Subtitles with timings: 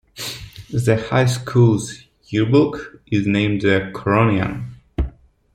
[0.73, 4.65] The high school's yearbook is named the "Coronian".